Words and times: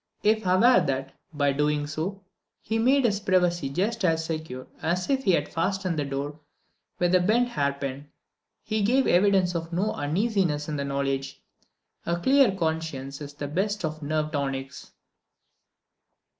If 0.23 0.47
aware 0.47 0.81
that, 0.81 1.13
by 1.31 1.51
so 1.51 1.57
doing, 1.59 2.17
he 2.63 2.79
made 2.79 3.05
his 3.05 3.19
privacy 3.19 3.69
just 3.69 4.03
as 4.03 4.25
secure 4.25 4.65
as 4.81 5.11
if 5.11 5.25
he 5.25 5.33
had 5.33 5.53
fastened 5.53 5.99
the 5.99 6.05
door 6.05 6.39
with 6.97 7.13
a 7.13 7.19
bent 7.19 7.49
hair 7.49 7.73
pin, 7.73 8.07
he 8.63 8.81
gave 8.81 9.05
evidence 9.05 9.53
of 9.53 9.71
no 9.71 9.93
uneasiness 9.93 10.67
in 10.67 10.77
the 10.77 10.85
knowledge. 10.85 11.43
A 12.07 12.19
clear 12.19 12.51
conscience 12.55 13.21
is 13.21 13.35
the 13.35 13.47
best 13.47 13.85
of 13.85 14.01
nerve 14.01 14.31
tonics. 14.31 14.91